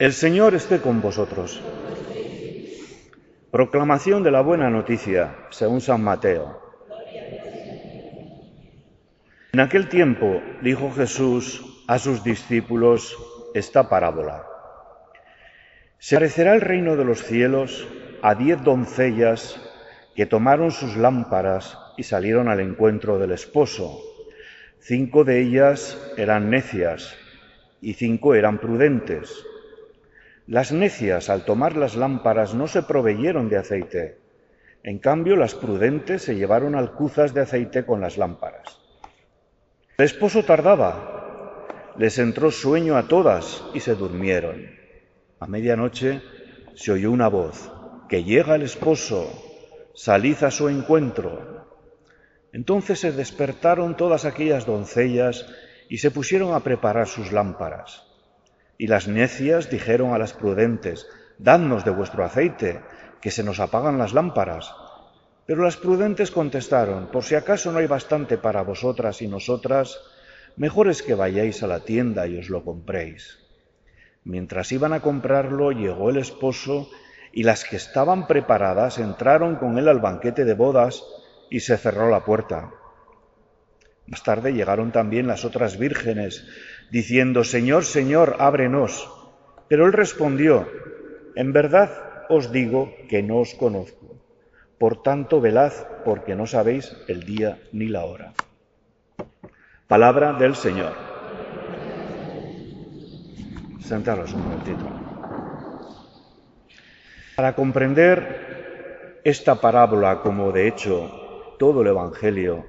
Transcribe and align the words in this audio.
El 0.00 0.12
Señor 0.12 0.54
esté 0.54 0.80
con 0.80 1.00
vosotros. 1.00 1.60
Proclamación 3.50 4.22
de 4.22 4.30
la 4.30 4.42
buena 4.42 4.70
noticia, 4.70 5.34
según 5.50 5.80
San 5.80 6.04
Mateo. 6.04 6.62
En 9.52 9.58
aquel 9.58 9.88
tiempo 9.88 10.40
dijo 10.62 10.92
Jesús 10.92 11.82
a 11.88 11.98
sus 11.98 12.22
discípulos 12.22 13.16
esta 13.54 13.88
parábola. 13.88 14.46
Se 15.98 16.14
parecerá 16.14 16.54
el 16.54 16.60
reino 16.60 16.94
de 16.94 17.04
los 17.04 17.24
cielos 17.24 17.88
a 18.22 18.36
diez 18.36 18.62
doncellas 18.62 19.60
que 20.14 20.26
tomaron 20.26 20.70
sus 20.70 20.96
lámparas 20.96 21.76
y 21.96 22.04
salieron 22.04 22.48
al 22.48 22.60
encuentro 22.60 23.18
del 23.18 23.32
esposo. 23.32 24.00
Cinco 24.78 25.24
de 25.24 25.40
ellas 25.40 26.00
eran 26.16 26.50
necias 26.50 27.16
y 27.80 27.94
cinco 27.94 28.36
eran 28.36 28.58
prudentes. 28.58 29.44
Las 30.48 30.72
necias, 30.72 31.28
al 31.28 31.44
tomar 31.44 31.76
las 31.76 31.94
lámparas, 31.94 32.54
no 32.54 32.68
se 32.68 32.82
proveyeron 32.82 33.50
de 33.50 33.58
aceite. 33.58 34.16
En 34.82 34.98
cambio, 34.98 35.36
las 35.36 35.54
prudentes 35.54 36.22
se 36.22 36.36
llevaron 36.36 36.74
alcuzas 36.74 37.34
de 37.34 37.42
aceite 37.42 37.84
con 37.84 38.00
las 38.00 38.16
lámparas. 38.16 38.80
El 39.98 40.06
esposo 40.06 40.44
tardaba. 40.44 41.66
Les 41.98 42.18
entró 42.18 42.50
sueño 42.50 42.96
a 42.96 43.08
todas 43.08 43.62
y 43.74 43.80
se 43.80 43.94
durmieron. 43.94 44.70
A 45.38 45.46
medianoche 45.46 46.22
se 46.74 46.92
oyó 46.92 47.10
una 47.10 47.28
voz, 47.28 47.70
que 48.08 48.24
llega 48.24 48.54
el 48.54 48.62
esposo, 48.62 49.30
salid 49.94 50.42
a 50.44 50.50
su 50.50 50.70
encuentro. 50.70 51.66
Entonces 52.54 53.00
se 53.00 53.12
despertaron 53.12 53.98
todas 53.98 54.24
aquellas 54.24 54.64
doncellas 54.64 55.44
y 55.90 55.98
se 55.98 56.10
pusieron 56.10 56.54
a 56.54 56.60
preparar 56.60 57.06
sus 57.06 57.32
lámparas. 57.32 58.07
Y 58.78 58.86
las 58.86 59.08
necias 59.08 59.70
dijeron 59.70 60.14
a 60.14 60.18
las 60.18 60.32
prudentes, 60.32 61.08
Dadnos 61.38 61.84
de 61.84 61.90
vuestro 61.90 62.24
aceite, 62.24 62.80
que 63.20 63.32
se 63.32 63.42
nos 63.42 63.58
apagan 63.58 63.98
las 63.98 64.12
lámparas. 64.12 64.72
Pero 65.46 65.64
las 65.64 65.76
prudentes 65.76 66.30
contestaron, 66.30 67.08
Por 67.08 67.24
si 67.24 67.34
acaso 67.34 67.72
no 67.72 67.78
hay 67.78 67.86
bastante 67.86 68.38
para 68.38 68.62
vosotras 68.62 69.20
y 69.20 69.26
nosotras, 69.26 70.00
mejor 70.56 70.88
es 70.88 71.02
que 71.02 71.14
vayáis 71.14 71.62
a 71.62 71.66
la 71.66 71.80
tienda 71.80 72.28
y 72.28 72.38
os 72.38 72.50
lo 72.50 72.64
compréis. 72.64 73.38
Mientras 74.22 74.70
iban 74.72 74.92
a 74.92 75.00
comprarlo, 75.00 75.72
llegó 75.72 76.10
el 76.10 76.18
esposo, 76.18 76.88
y 77.32 77.42
las 77.42 77.64
que 77.64 77.76
estaban 77.76 78.26
preparadas 78.26 78.98
entraron 78.98 79.56
con 79.56 79.78
él 79.78 79.88
al 79.88 80.00
banquete 80.00 80.44
de 80.44 80.54
bodas, 80.54 81.02
y 81.50 81.60
se 81.60 81.76
cerró 81.78 82.10
la 82.10 82.24
puerta. 82.24 82.70
Más 84.06 84.22
tarde 84.22 84.52
llegaron 84.52 84.92
también 84.92 85.26
las 85.26 85.44
otras 85.44 85.78
vírgenes, 85.78 86.46
diciendo, 86.90 87.44
Señor, 87.44 87.84
Señor, 87.84 88.36
ábrenos. 88.38 89.10
Pero 89.68 89.86
él 89.86 89.92
respondió, 89.92 90.66
En 91.34 91.52
verdad 91.52 92.26
os 92.28 92.50
digo 92.50 92.92
que 93.08 93.22
no 93.22 93.38
os 93.38 93.54
conozco. 93.54 94.16
Por 94.78 95.02
tanto, 95.02 95.40
velad, 95.40 95.72
porque 96.04 96.34
no 96.34 96.46
sabéis 96.46 96.96
el 97.08 97.22
día 97.24 97.58
ni 97.72 97.86
la 97.88 98.04
hora. 98.04 98.32
Palabra 99.86 100.32
del 100.34 100.54
Señor. 100.54 100.92
Sentaros 103.80 104.32
un 104.34 104.42
momentito. 104.42 104.84
Para 107.36 107.54
comprender 107.54 109.20
esta 109.24 109.54
parábola, 109.56 110.20
como 110.22 110.52
de 110.52 110.68
hecho 110.68 111.54
todo 111.58 111.82
el 111.82 111.88
Evangelio, 111.88 112.66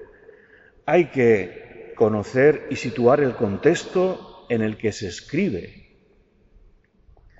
hay 0.86 1.06
que 1.06 1.69
conocer 2.00 2.66
y 2.69 2.78
situar 2.78 3.19
el 3.19 3.36
contexto 3.36 4.45
en 4.47 4.61
el 4.61 4.78
que 4.78 4.94
se 4.94 5.08
escribe. 5.08 5.97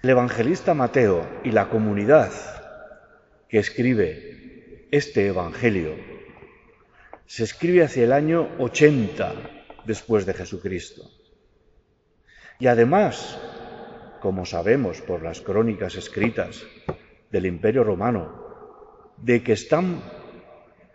El 0.04 0.10
evangelista 0.10 0.74
Mateo 0.74 1.26
y 1.46 1.52
la 1.52 1.70
comunidad 1.70 2.32
que 3.48 3.58
escribe 3.58 4.88
este 4.92 5.28
Evangelio 5.28 5.96
se 7.26 7.46
escribe 7.46 7.84
hacia 7.84 8.04
el 8.04 8.12
año 8.12 8.50
80 8.60 9.34
después 9.86 10.26
de 10.26 10.34
Jesucristo. 10.34 11.04
Y 12.60 12.68
además, 12.68 13.40
como 14.20 14.46
sabemos 14.46 15.00
por 15.00 15.24
las 15.24 15.40
crónicas 15.40 15.96
escritas 15.96 16.66
del 17.32 17.46
Imperio 17.46 17.86
Romano, 17.86 19.16
de 19.16 19.42
que 19.42 19.54
están 19.54 20.02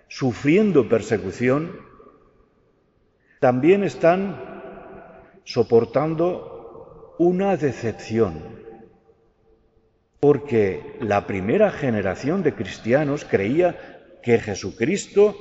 sufriendo 0.08 0.86
persecución 0.86 1.93
también 3.44 3.84
están 3.84 4.40
soportando 5.44 7.14
una 7.18 7.58
decepción, 7.58 8.42
porque 10.18 10.96
la 11.00 11.26
primera 11.26 11.70
generación 11.70 12.42
de 12.42 12.54
cristianos 12.54 13.26
creía 13.26 14.16
que 14.22 14.38
Jesucristo 14.38 15.36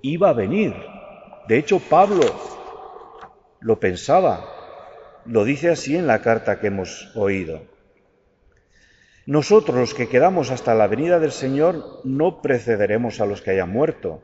iba 0.00 0.28
a 0.28 0.32
venir. 0.32 0.76
De 1.48 1.58
hecho, 1.58 1.80
Pablo 1.80 2.20
lo 3.58 3.80
pensaba, 3.80 4.44
lo 5.24 5.44
dice 5.44 5.70
así 5.70 5.96
en 5.96 6.06
la 6.06 6.22
carta 6.22 6.60
que 6.60 6.68
hemos 6.68 7.10
oído. 7.16 7.62
Nosotros 9.26 9.76
los 9.76 9.94
que 9.94 10.08
quedamos 10.08 10.52
hasta 10.52 10.76
la 10.76 10.86
venida 10.86 11.18
del 11.18 11.32
Señor 11.32 12.00
no 12.04 12.42
precederemos 12.42 13.20
a 13.20 13.26
los 13.26 13.42
que 13.42 13.50
hayan 13.50 13.70
muerto, 13.70 14.22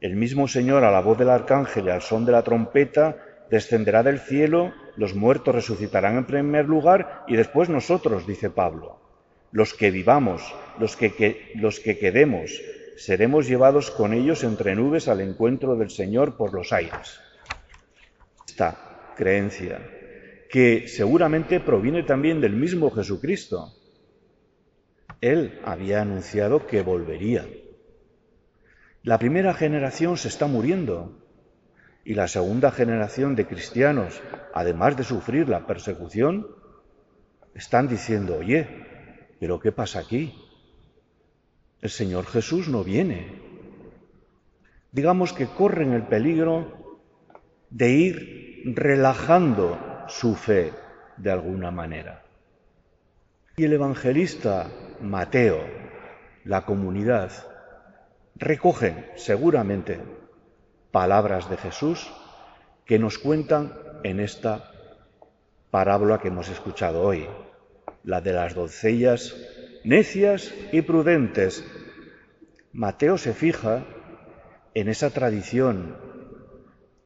el 0.00 0.16
mismo 0.16 0.46
Señor, 0.46 0.84
a 0.84 0.90
la 0.90 1.00
voz 1.00 1.18
del 1.18 1.30
arcángel 1.30 1.86
y 1.86 1.90
al 1.90 2.02
son 2.02 2.24
de 2.24 2.32
la 2.32 2.42
trompeta, 2.42 3.16
descenderá 3.50 4.02
del 4.02 4.20
cielo, 4.20 4.72
los 4.96 5.14
muertos 5.14 5.54
resucitarán 5.54 6.16
en 6.16 6.26
primer 6.26 6.66
lugar 6.66 7.24
y 7.28 7.36
después 7.36 7.68
nosotros, 7.68 8.26
dice 8.26 8.50
Pablo. 8.50 8.98
Los 9.52 9.74
que 9.74 9.90
vivamos, 9.90 10.54
los 10.78 10.96
que, 10.96 11.52
los 11.54 11.80
que 11.80 11.98
quedemos, 11.98 12.60
seremos 12.96 13.46
llevados 13.46 13.90
con 13.90 14.12
ellos 14.12 14.44
entre 14.44 14.74
nubes 14.74 15.08
al 15.08 15.20
encuentro 15.20 15.76
del 15.76 15.90
Señor 15.90 16.36
por 16.36 16.52
los 16.52 16.72
aires. 16.72 17.20
Esta 18.46 19.12
creencia, 19.16 19.80
que 20.50 20.88
seguramente 20.88 21.60
proviene 21.60 22.02
también 22.02 22.40
del 22.40 22.52
mismo 22.52 22.90
Jesucristo. 22.90 23.72
Él 25.20 25.60
había 25.64 26.02
anunciado 26.02 26.66
que 26.66 26.82
volvería. 26.82 27.46
La 29.06 29.20
primera 29.20 29.54
generación 29.54 30.16
se 30.16 30.26
está 30.26 30.48
muriendo 30.48 31.16
y 32.04 32.14
la 32.14 32.26
segunda 32.26 32.72
generación 32.72 33.36
de 33.36 33.46
cristianos, 33.46 34.20
además 34.52 34.96
de 34.96 35.04
sufrir 35.04 35.48
la 35.48 35.64
persecución, 35.64 36.48
están 37.54 37.86
diciendo, 37.86 38.36
oye, 38.36 38.66
pero 39.38 39.60
¿qué 39.60 39.70
pasa 39.70 40.00
aquí? 40.00 40.34
El 41.80 41.90
Señor 41.90 42.26
Jesús 42.26 42.66
no 42.66 42.82
viene. 42.82 43.40
Digamos 44.90 45.32
que 45.32 45.46
corren 45.46 45.92
el 45.92 46.02
peligro 46.08 46.98
de 47.70 47.90
ir 47.92 48.62
relajando 48.74 49.78
su 50.08 50.34
fe 50.34 50.72
de 51.16 51.30
alguna 51.30 51.70
manera. 51.70 52.24
Y 53.56 53.66
el 53.66 53.72
evangelista 53.72 54.68
Mateo, 55.00 55.60
la 56.42 56.66
comunidad, 56.66 57.30
recogen 58.38 59.06
seguramente 59.16 59.98
palabras 60.90 61.48
de 61.48 61.56
Jesús 61.56 62.12
que 62.84 62.98
nos 62.98 63.18
cuentan 63.18 63.72
en 64.04 64.20
esta 64.20 64.70
parábola 65.70 66.18
que 66.18 66.28
hemos 66.28 66.48
escuchado 66.48 67.02
hoy, 67.02 67.26
la 68.04 68.20
de 68.20 68.32
las 68.32 68.54
doncellas 68.54 69.34
necias 69.84 70.54
y 70.72 70.82
prudentes. 70.82 71.64
Mateo 72.72 73.18
se 73.18 73.32
fija 73.32 73.84
en 74.74 74.88
esa 74.88 75.10
tradición 75.10 75.96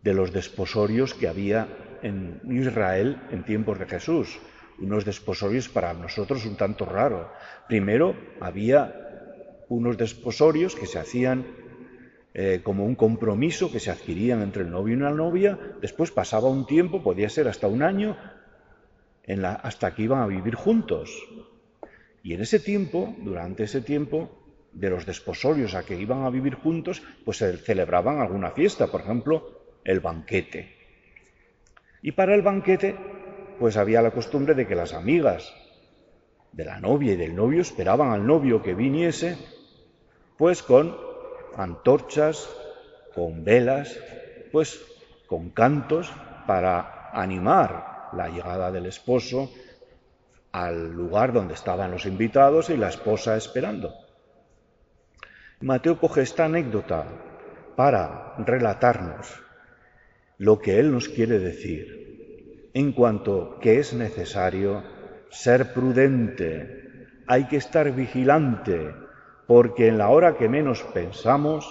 de 0.02 0.14
los 0.14 0.32
desposorios 0.32 1.14
que 1.14 1.28
había 1.28 1.68
en 2.02 2.41
Israel 2.50 3.20
en 3.30 3.44
tiempos 3.44 3.78
de 3.78 3.86
Jesús, 3.86 4.38
unos 4.78 5.04
desposorios 5.04 5.68
para 5.68 5.92
nosotros 5.94 6.47
un 6.47 6.56
tanto 6.56 6.84
raros. 6.86 7.28
Primero 7.68 8.16
había 8.41 9.09
unos 9.71 9.97
desposorios 9.97 10.75
que 10.75 10.87
se 10.87 10.99
hacían 10.99 11.47
eh, 12.34 12.61
como 12.63 12.84
un 12.84 12.97
compromiso 12.97 13.71
que 13.72 13.81
se 13.81 13.91
adquirían 13.91 14.43
entre 14.43 14.63
el 14.63 14.71
novio 14.71 14.97
y 14.97 15.01
la 15.01 15.13
novia, 15.13 15.59
después 15.81 16.11
pasaba 16.11 16.49
un 16.49 16.67
tiempo, 16.67 17.03
podía 17.03 17.31
ser 17.31 17.49
hasta 17.49 17.69
un 17.69 17.83
año, 17.83 18.17
hasta 19.63 19.95
que 19.95 20.03
iban 20.03 20.22
a 20.22 20.27
vivir 20.27 20.57
juntos. 20.57 21.17
Y 22.22 22.34
en 22.34 22.41
ese 22.43 22.59
tiempo, 22.59 23.15
durante 23.22 23.63
ese 23.63 23.81
tiempo, 23.81 24.31
de 24.72 24.91
los 24.91 25.07
desposorios 25.07 25.75
a 25.75 25.84
que 25.84 25.99
iban 25.99 26.25
a 26.25 26.31
vivir 26.31 26.55
juntos, 26.55 27.03
pues 27.25 27.39
se 27.39 27.57
celebraban 27.59 28.19
alguna 28.19 28.51
fiesta, 28.51 28.89
por 28.89 29.03
ejemplo, 29.03 29.78
el 29.84 30.01
banquete. 30.01 30.75
Y 32.03 32.13
para 32.13 32.34
el 32.34 32.43
banquete, 32.43 32.97
pues 33.59 33.77
había 33.77 34.03
la 34.03 34.11
costumbre 34.11 34.55
de 34.55 34.67
que 34.67 34.75
las 34.75 34.95
amigas 34.95 35.55
de 36.53 36.65
la 36.65 36.81
novia 36.81 37.13
y 37.13 37.17
del 37.17 37.37
novio 37.37 37.61
esperaban 37.61 38.11
al 38.11 38.27
novio 38.27 38.63
que 38.63 38.75
viniese 38.75 39.37
pues 40.41 40.63
con 40.63 40.97
antorchas, 41.59 42.48
con 43.15 43.45
velas, 43.45 44.01
pues 44.51 44.81
con 45.27 45.51
cantos 45.51 46.10
para 46.47 47.10
animar 47.13 48.09
la 48.15 48.31
llegada 48.31 48.72
del 48.72 48.87
esposo 48.87 49.53
al 50.51 50.92
lugar 50.92 51.34
donde 51.34 51.53
estaban 51.53 51.91
los 51.91 52.07
invitados 52.07 52.71
y 52.71 52.78
la 52.78 52.89
esposa 52.89 53.37
esperando. 53.37 53.92
Mateo 55.60 56.01
coge 56.01 56.22
esta 56.22 56.47
anécdota 56.47 57.04
para 57.77 58.36
relatarnos 58.39 59.43
lo 60.39 60.59
que 60.59 60.81
él 60.81 60.91
nos 60.91 61.10
quiere 61.10 61.39
decir 61.39 62.71
en 62.72 62.93
cuanto 62.93 63.59
que 63.60 63.78
es 63.78 63.93
necesario 63.93 64.83
ser 65.28 65.75
prudente, 65.75 67.09
hay 67.27 67.45
que 67.45 67.59
estar 67.59 67.93
vigilante, 67.93 68.95
porque 69.50 69.88
en 69.88 69.98
la 69.98 70.10
hora 70.10 70.36
que 70.36 70.48
menos 70.48 70.84
pensamos 70.94 71.66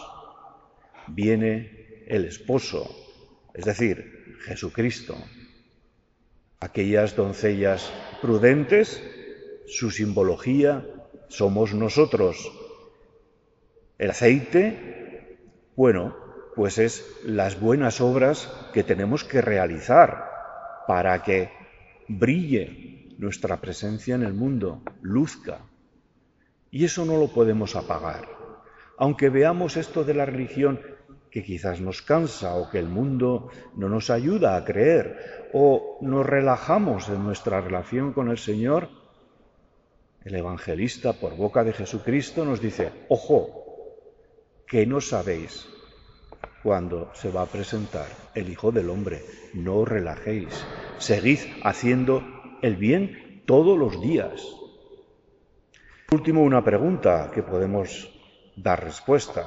viene 1.08 2.04
el 2.08 2.26
esposo, 2.26 2.94
es 3.54 3.64
decir, 3.64 4.36
Jesucristo. 4.42 5.16
Aquellas 6.60 7.16
doncellas 7.16 7.90
prudentes, 8.22 9.02
su 9.66 9.92
simbología 9.92 10.86
somos 11.30 11.74
nosotros. 11.74 12.52
El 13.98 14.10
aceite, 14.10 15.38
bueno, 15.78 16.18
pues 16.58 16.80
es 16.80 17.10
las 17.24 17.62
buenas 17.62 18.02
obras 18.02 18.52
que 18.74 18.84
tenemos 18.84 19.24
que 19.24 19.40
realizar 19.40 20.26
para 20.86 21.24
que 21.24 21.50
brille 22.10 23.16
nuestra 23.18 23.62
presencia 23.62 24.16
en 24.16 24.24
el 24.24 24.34
mundo, 24.34 24.84
luzca. 25.02 25.69
Y 26.72 26.86
eso 26.86 27.06
no 27.06 27.18
lo 27.18 27.28
podemos 27.28 27.76
apagar. 27.76 28.28
Aunque 28.98 29.30
veamos 29.30 29.78
esto 29.78 30.04
de 30.04 30.14
la 30.14 30.26
religión 30.26 30.80
que 31.32 31.44
quizás 31.44 31.80
nos 31.80 32.02
cansa 32.02 32.56
o 32.56 32.70
que 32.70 32.80
el 32.80 32.88
mundo 32.88 33.50
no 33.76 33.88
nos 33.88 34.10
ayuda 34.10 34.56
a 34.56 34.66
creer 34.66 35.50
o 35.54 35.98
nos 36.02 36.26
relajamos 36.26 37.10
en 37.10 37.24
nuestra 37.24 37.62
relación 37.62 38.14
con 38.14 38.30
el 38.30 38.38
Señor, 38.38 38.90
el 40.26 40.36
evangelista 40.36 41.14
por 41.14 41.36
boca 41.38 41.64
de 41.64 41.74
Jesucristo 41.74 42.46
nos 42.46 42.62
dice, 42.62 42.92
ojo, 43.08 43.60
que 44.68 44.86
no 44.86 45.02
sabéis 45.02 45.68
cuándo 46.62 47.10
se 47.14 47.32
va 47.32 47.44
a 47.44 47.48
presentar 47.48 48.08
el 48.36 48.50
Hijo 48.50 48.72
del 48.72 48.90
Hombre, 48.90 49.24
no 49.54 49.78
os 49.78 49.88
relajéis, 49.88 50.66
seguid 50.98 51.40
haciendo 51.64 52.22
el 52.62 52.76
bien 52.76 53.44
todos 53.46 53.78
los 53.78 54.02
días. 54.02 54.59
Último, 56.12 56.42
una 56.42 56.64
pregunta 56.64 57.30
que 57.34 57.44
podemos 57.44 58.10
dar 58.56 58.84
respuesta. 58.84 59.46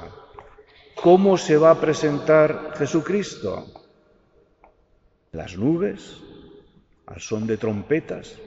¿Cómo 0.95 1.37
se 1.37 1.57
va 1.57 1.71
a 1.71 1.81
presentar 1.81 2.73
Jesucristo? 2.77 3.65
¿Las 5.31 5.57
nubes? 5.57 6.21
¿Al 7.05 7.19
son 7.19 7.47
de 7.47 7.57
trompetas? 7.57 8.39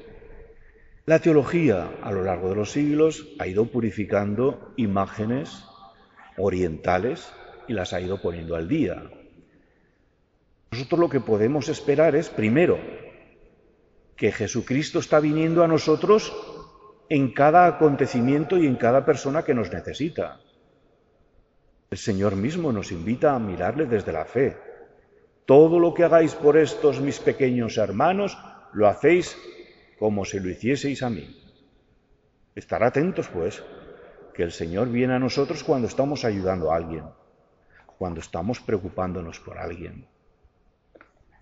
La 1.04 1.18
teología 1.18 1.90
a 2.02 2.10
lo 2.10 2.22
largo 2.22 2.48
de 2.48 2.56
los 2.56 2.70
siglos 2.72 3.26
ha 3.38 3.46
ido 3.46 3.66
purificando 3.66 4.72
imágenes 4.76 5.64
orientales 6.38 7.30
y 7.68 7.74
las 7.74 7.92
ha 7.92 8.00
ido 8.00 8.20
poniendo 8.22 8.56
al 8.56 8.66
día. 8.66 9.02
Nosotros 10.70 11.00
lo 11.00 11.08
que 11.08 11.20
podemos 11.20 11.68
esperar 11.68 12.16
es, 12.16 12.28
primero, 12.28 12.78
que 14.16 14.32
Jesucristo 14.32 15.00
está 15.00 15.20
viniendo 15.20 15.62
a 15.62 15.68
nosotros 15.68 16.32
en 17.08 17.32
cada 17.32 17.66
acontecimiento 17.66 18.58
y 18.58 18.66
en 18.66 18.76
cada 18.76 19.04
persona 19.04 19.42
que 19.42 19.54
nos 19.54 19.72
necesita. 19.72 20.40
El 21.90 21.98
Señor 21.98 22.34
mismo 22.34 22.72
nos 22.72 22.90
invita 22.90 23.34
a 23.34 23.38
mirarle 23.38 23.86
desde 23.86 24.12
la 24.12 24.24
fe. 24.24 24.56
Todo 25.44 25.78
lo 25.78 25.94
que 25.94 26.04
hagáis 26.04 26.34
por 26.34 26.56
estos 26.56 27.00
mis 27.00 27.20
pequeños 27.20 27.76
hermanos, 27.78 28.36
lo 28.72 28.88
hacéis 28.88 29.38
como 29.98 30.24
si 30.24 30.40
lo 30.40 30.50
hicieseis 30.50 31.02
a 31.02 31.10
mí. 31.10 31.40
Estar 32.54 32.82
atentos, 32.82 33.28
pues, 33.28 33.62
que 34.34 34.42
el 34.42 34.52
Señor 34.52 34.90
viene 34.90 35.14
a 35.14 35.18
nosotros 35.18 35.62
cuando 35.62 35.86
estamos 35.86 36.24
ayudando 36.24 36.72
a 36.72 36.76
alguien, 36.76 37.04
cuando 37.98 38.20
estamos 38.20 38.60
preocupándonos 38.60 39.38
por 39.40 39.58
alguien. 39.58 40.06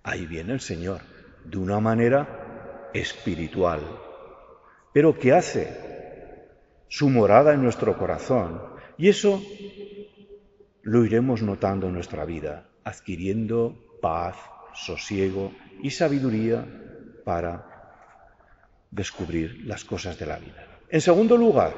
Ahí 0.03 0.27
viene 0.27 0.53
el 0.53 0.61
Señor, 0.61 1.01
de 1.45 1.57
una 1.57 1.81
manera 1.81 2.91
espiritual, 2.93 3.81
pero 4.95 5.19
que 5.19 5.33
hace 5.33 5.69
su 6.89 7.11
morada 7.11 7.53
en 7.53 7.63
nuestro 7.63 7.99
corazón. 7.99 8.63
Y 8.97 9.09
eso 9.09 9.43
lo 10.83 11.05
iremos 11.05 11.43
notando 11.43 11.89
en 11.89 11.95
nuestra 11.95 12.25
vida, 12.25 12.69
adquiriendo 12.85 13.75
paz, 14.01 14.37
sosiego 14.73 15.53
y 15.83 15.91
sabiduría 15.91 16.65
para 17.25 17.67
descubrir 18.93 19.65
las 19.67 19.85
cosas 19.85 20.17
de 20.17 20.27
la 20.27 20.39
vida. 20.39 20.65
En 20.89 21.01
segundo 21.01 21.37
lugar, 21.37 21.75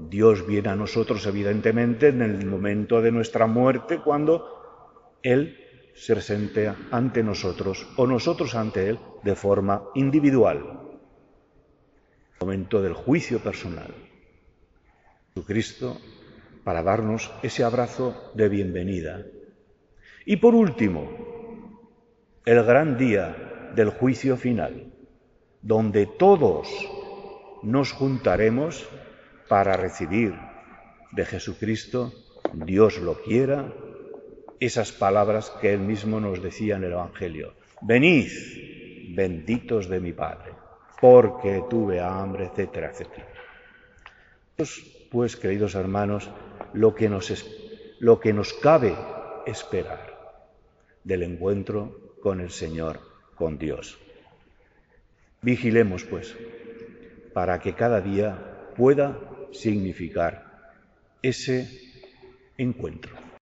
Dios 0.00 0.44
viene 0.44 0.70
a 0.70 0.76
nosotros 0.76 1.24
evidentemente 1.26 2.08
en 2.08 2.22
el 2.22 2.44
momento 2.46 3.00
de 3.00 3.12
nuestra 3.12 3.46
muerte 3.46 4.00
cuando 4.00 5.14
Él 5.22 5.56
se 5.94 6.14
presente 6.14 6.72
ante 6.90 7.22
nosotros 7.22 7.86
o 7.96 8.08
nosotros 8.08 8.56
ante 8.56 8.88
Él 8.88 8.98
de 9.22 9.36
forma 9.36 9.84
individual. 9.94 10.79
Momento 12.42 12.80
del 12.80 12.94
juicio 12.94 13.38
personal. 13.40 13.94
Jesucristo 15.34 16.00
para 16.64 16.82
darnos 16.82 17.30
ese 17.42 17.64
abrazo 17.64 18.32
de 18.34 18.48
bienvenida. 18.48 19.26
Y 20.24 20.36
por 20.36 20.54
último, 20.54 21.10
el 22.46 22.64
gran 22.64 22.96
día 22.96 23.70
del 23.74 23.90
juicio 23.90 24.38
final, 24.38 24.90
donde 25.60 26.06
todos 26.06 26.66
nos 27.62 27.92
juntaremos 27.92 28.88
para 29.46 29.74
recibir 29.74 30.32
de 31.12 31.26
Jesucristo, 31.26 32.10
Dios 32.54 32.96
lo 33.00 33.20
quiera, 33.22 33.70
esas 34.60 34.92
palabras 34.92 35.50
que 35.60 35.74
él 35.74 35.80
mismo 35.80 36.20
nos 36.20 36.42
decía 36.42 36.76
en 36.76 36.84
el 36.84 36.92
Evangelio. 36.92 37.52
Venid, 37.82 38.30
benditos 39.14 39.90
de 39.90 40.00
mi 40.00 40.14
Padre, 40.14 40.52
porque 41.00 41.64
tuve 41.68 42.00
hambre, 42.00 42.46
etcétera, 42.46 42.90
etcétera. 42.90 43.26
Pues, 44.56 44.82
pues 45.10 45.36
queridos 45.36 45.74
hermanos, 45.74 46.30
lo 46.72 46.94
que 46.94 47.08
nos, 47.08 47.46
lo 47.98 48.20
que 48.20 48.32
nos 48.32 48.52
cabe 48.52 48.94
esperar 49.46 50.10
del 51.04 51.22
encuentro 51.22 52.16
con 52.22 52.40
el 52.40 52.50
Señor, 52.50 53.00
con 53.34 53.58
Dios. 53.58 53.98
Vigilemos, 55.42 56.04
pues, 56.04 56.36
para 57.32 57.58
que 57.60 57.74
cada 57.74 58.00
día 58.00 58.68
pueda 58.76 59.18
significar 59.52 60.74
ese 61.22 61.68
encuentro. 62.58 63.29